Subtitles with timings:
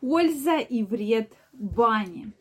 [0.00, 2.32] Польза и вред бани.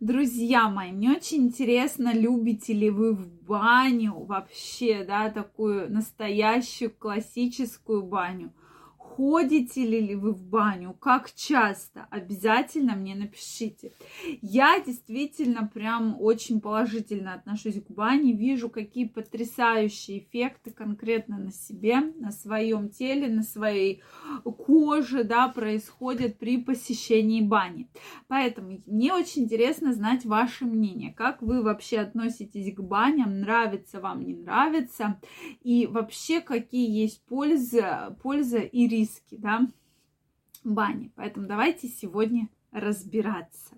[0.00, 8.02] Друзья мои, мне очень интересно, любите ли вы в баню вообще, да, такую настоящую классическую
[8.02, 8.52] баню
[9.16, 13.92] ходите ли вы в баню, как часто, обязательно мне напишите.
[14.40, 22.00] Я действительно прям очень положительно отношусь к бане, вижу, какие потрясающие эффекты конкретно на себе,
[22.00, 24.02] на своем теле, на своей
[24.44, 27.88] коже, да, происходят при посещении бани.
[28.28, 34.24] Поэтому мне очень интересно знать ваше мнение, как вы вообще относитесь к баням, нравится вам,
[34.24, 35.20] не нравится,
[35.62, 39.66] и вообще какие есть польза, польза и риски риски, да,
[40.64, 41.10] бани.
[41.16, 43.76] Поэтому давайте сегодня разбираться.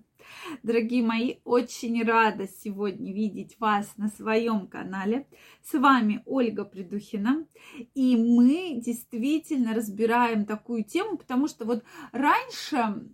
[0.62, 5.26] Дорогие мои, очень рада сегодня видеть вас на своем канале.
[5.62, 7.46] С вами Ольга Придухина.
[7.94, 13.06] И мы действительно разбираем такую тему, потому что вот раньше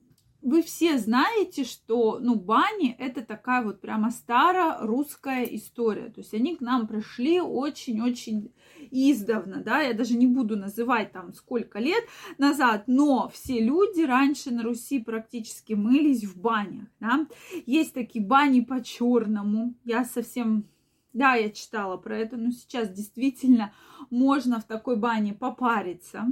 [0.42, 6.10] вы все знаете, что, ну, бани это такая вот прямо старорусская история.
[6.10, 8.52] То есть они к нам пришли очень-очень
[8.90, 12.04] издавна, да, я даже не буду называть там сколько лет
[12.38, 17.26] назад, но все люди раньше на Руси практически мылись в банях, да.
[17.66, 20.64] Есть такие бани по черному, я совсем
[21.12, 23.72] да, я читала про это, но сейчас действительно
[24.10, 26.28] можно в такой бане попариться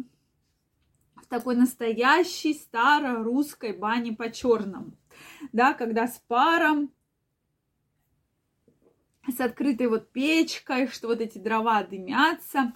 [1.23, 4.93] в такой настоящей старорусской бане по черному,
[5.53, 6.91] да, когда с паром,
[9.27, 12.73] с открытой вот печкой, что вот эти дрова дымятся.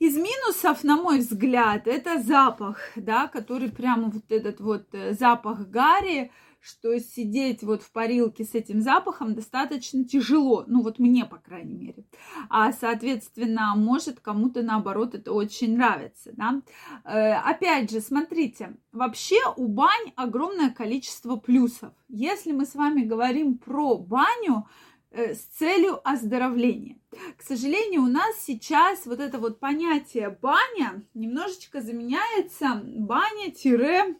[0.00, 5.68] Из минусов, на мой взгляд, это запах, да, который прямо вот этот вот э, запах
[5.68, 11.36] гари, что сидеть вот в парилке с этим запахом достаточно тяжело, ну вот мне, по
[11.36, 12.06] крайней мере.
[12.48, 16.62] А, соответственно, может кому-то наоборот это очень нравится, да.
[17.04, 21.92] Э, опять же, смотрите, вообще у бань огромное количество плюсов.
[22.08, 24.66] Если мы с вами говорим про баню,
[25.12, 26.98] с целью оздоровления.
[27.36, 34.14] К сожалению, у нас сейчас вот это вот понятие баня немножечко заменяется баня-еда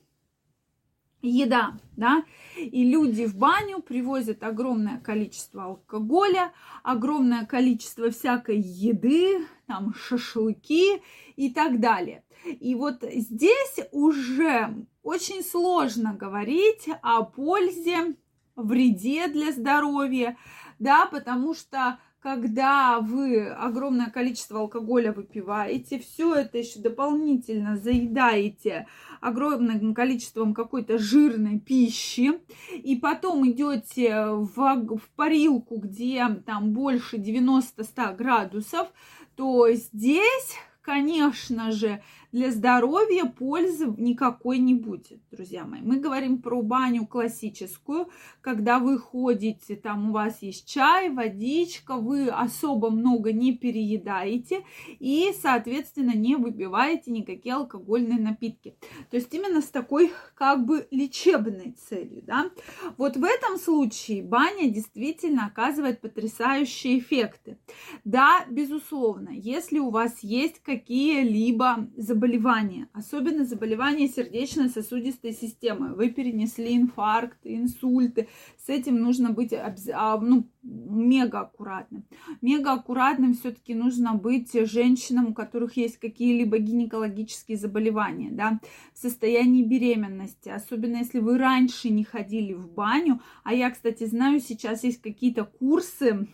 [1.23, 2.25] еда, да,
[2.57, 6.53] и люди в баню привозят огромное количество алкоголя,
[6.83, 11.03] огромное количество всякой еды, там шашлыки
[11.37, 12.25] и так далее.
[12.45, 18.17] И вот здесь уже очень сложно говорить о пользе,
[18.57, 20.37] вреде для здоровья,
[20.81, 28.87] да, потому что когда вы огромное количество алкоголя выпиваете, все это еще дополнительно заедаете
[29.21, 32.33] огромным количеством какой-то жирной пищи,
[32.75, 38.89] и потом идете в, в парилку, где там больше 90-100 градусов,
[39.37, 42.03] то здесь, конечно же,
[42.33, 45.81] для здоровья пользы никакой не будет, друзья мои.
[45.83, 48.09] Мы говорим про баню классическую,
[48.41, 54.65] когда вы ходите, там у вас есть чай, водичка, вы особо много не переедаете
[55.01, 58.77] и, соответственно, не выпиваете никакие алкогольные напитки.
[59.11, 62.51] То есть именно с такой как бы лечебной целью, да.
[62.97, 67.59] Вот в этом случае баня действительно оказывает потрясающие эффекты.
[68.05, 75.95] Да, безусловно, если у вас есть какие-либо заболевания, заболевания, особенно заболевания сердечно-сосудистой системы.
[75.95, 78.29] Вы перенесли инфаркты, инсульты.
[78.59, 82.05] С этим нужно быть а, ну, мега аккуратным.
[82.43, 88.61] Мега аккуратным все-таки нужно быть женщинам, у которых есть какие-либо гинекологические заболевания, да,
[88.93, 93.21] в состоянии беременности, особенно если вы раньше не ходили в баню.
[93.45, 96.29] А я, кстати, знаю, сейчас есть какие-то курсы,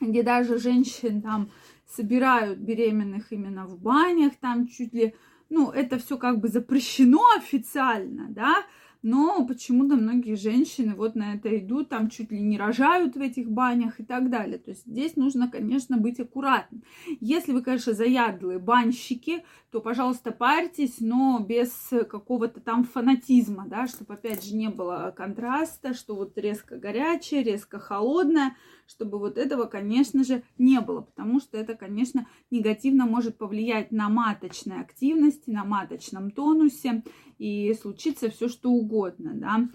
[0.00, 1.50] где даже женщин там
[1.86, 5.14] собирают беременных именно в банях, там чуть ли,
[5.48, 8.64] ну, это все как бы запрещено официально, да,
[9.02, 13.50] но почему-то многие женщины вот на это идут, там чуть ли не рожают в этих
[13.50, 14.58] банях и так далее.
[14.58, 16.82] То есть здесь нужно, конечно, быть аккуратным.
[17.20, 21.70] Если вы, конечно, заядлые банщики, то, пожалуйста, парьтесь, но без
[22.08, 27.78] какого-то там фанатизма, да, чтобы, опять же, не было контраста, что вот резко горячее, резко
[27.78, 28.56] холодное,
[28.86, 34.08] чтобы вот этого, конечно же, не было, потому что это, конечно, негативно может повлиять на
[34.08, 37.04] маточной активности, на маточном тонусе,
[37.40, 39.66] и случится все что угодно, да,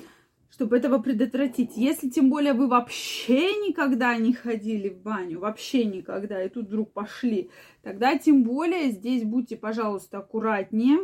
[0.51, 1.75] чтобы этого предотвратить.
[1.75, 6.93] Если тем более вы вообще никогда не ходили в баню, вообще никогда, и тут вдруг
[6.93, 7.49] пошли,
[7.81, 10.99] тогда тем более здесь будьте, пожалуйста, аккуратнее.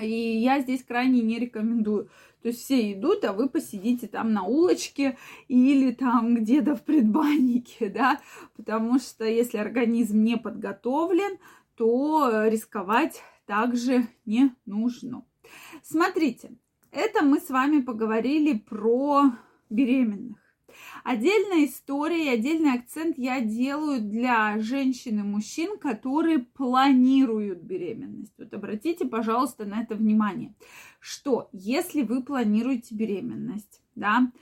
[0.00, 2.10] И я здесь крайне не рекомендую.
[2.42, 5.16] То есть все идут, а вы посидите там на улочке
[5.48, 8.20] или там где-то в предбаннике, да,
[8.56, 11.38] потому что если организм не подготовлен,
[11.76, 15.24] то рисковать также не нужно.
[15.82, 16.52] Смотрите,
[16.92, 19.32] Это мы с вами поговорили про
[19.68, 20.38] беременных.
[21.04, 28.32] Отдельная история и отдельный акцент я делаю для женщин и мужчин, которые планируют беременность.
[28.38, 30.54] Вот обратите, пожалуйста, на это внимание,
[30.98, 34.32] что если вы планируете беременность, да.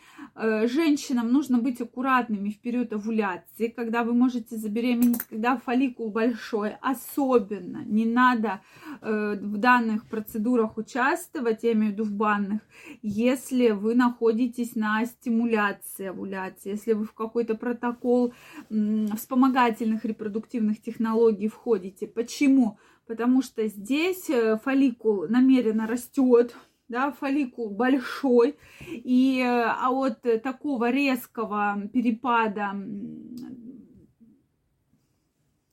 [0.41, 6.75] Э, женщинам нужно быть аккуратными в период овуляции, когда вы можете забеременеть, когда фолликул большой.
[6.81, 8.61] Особенно не надо
[9.01, 12.61] э, в данных процедурах участвовать, я имею в виду в банных,
[13.03, 18.33] если вы находитесь на стимуляции овуляции, если вы в какой-то протокол
[18.71, 22.07] вспомогательных репродуктивных технологий входите.
[22.07, 22.79] Почему?
[23.09, 26.55] Потому что здесь э, фолликул намеренно растет,
[26.89, 28.57] да, фолликул большой,
[28.87, 32.75] и а от такого резкого перепада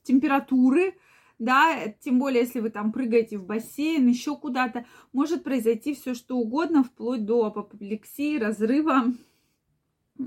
[0.02, 0.94] температуры,
[1.38, 6.36] да, тем более, если вы там прыгаете в бассейн, еще куда-то, может произойти все что
[6.36, 9.12] угодно, вплоть до апоплексии, разрыва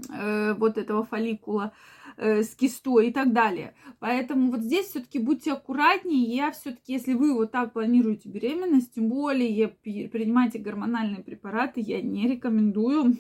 [0.09, 1.73] э, вот этого фолликула
[2.17, 3.73] э, с кистой и так далее.
[3.99, 6.23] Поэтому вот здесь все-таки будьте аккуратнее.
[6.35, 12.27] Я все-таки, если вы вот так планируете беременность, тем более принимаете гормональные препараты, я не
[12.27, 13.17] рекомендую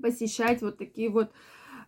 [0.00, 1.30] посещать вот такие вот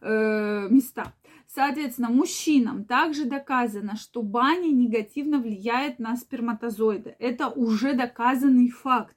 [0.01, 1.13] э, места.
[1.47, 7.17] Соответственно, мужчинам также доказано, что баня негативно влияет на сперматозоиды.
[7.19, 9.16] Это уже доказанный факт.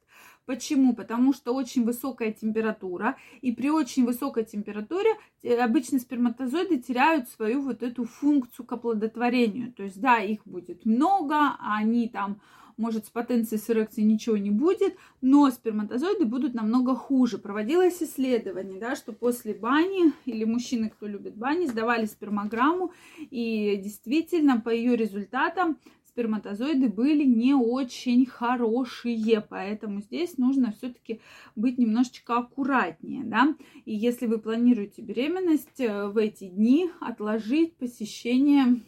[0.49, 0.95] Почему?
[0.95, 5.11] Потому что очень высокая температура, и при очень высокой температуре
[5.43, 9.71] э, обычно сперматозоиды теряют свою вот эту функцию к оплодотворению.
[9.73, 12.41] То есть, да, их будет много, они там
[12.77, 17.37] может, с потенцией с эрекцией ничего не будет, но сперматозоиды будут намного хуже.
[17.37, 24.61] Проводилось исследование, да, что после бани, или мужчины, кто любит бани, сдавали спермограмму, и действительно
[24.61, 25.77] по ее результатам
[26.19, 31.21] сперматозоиды были не очень хорошие, поэтому здесь нужно все-таки
[31.55, 33.55] быть немножечко аккуратнее, да.
[33.85, 38.81] И если вы планируете беременность э, в эти дни, отложить посещение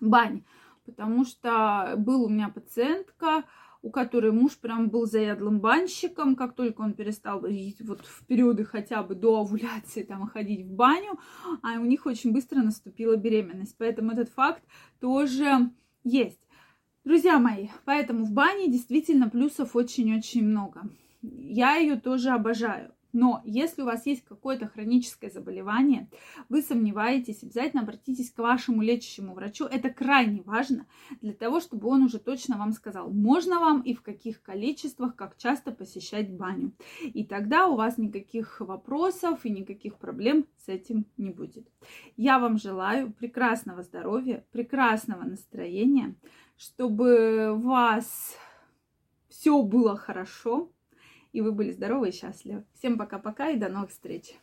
[0.00, 0.42] бань,
[0.84, 3.44] потому что был у меня пациентка,
[3.82, 9.02] у которой муж прям был заядлым банщиком, как только он перестал вот в периоды хотя
[9.02, 11.18] бы до овуляции там ходить в баню,
[11.62, 13.76] а у них очень быстро наступила беременность.
[13.78, 14.62] Поэтому этот факт
[15.00, 15.70] тоже
[16.04, 16.40] есть.
[17.04, 20.82] Друзья мои, поэтому в бане действительно плюсов очень-очень много.
[21.22, 22.92] Я ее тоже обожаю.
[23.12, 26.08] Но если у вас есть какое-то хроническое заболевание,
[26.48, 29.64] вы сомневаетесь, обязательно обратитесь к вашему лечащему врачу.
[29.64, 30.86] Это крайне важно
[31.20, 35.36] для того, чтобы он уже точно вам сказал, можно вам и в каких количествах, как
[35.36, 36.72] часто посещать баню.
[37.02, 41.68] И тогда у вас никаких вопросов и никаких проблем с этим не будет.
[42.16, 46.14] Я вам желаю прекрасного здоровья, прекрасного настроения,
[46.56, 48.36] чтобы у вас
[49.28, 50.70] все было хорошо,
[51.32, 52.64] и вы были здоровы и счастливы.
[52.74, 54.34] Всем пока-пока и до новых встреч!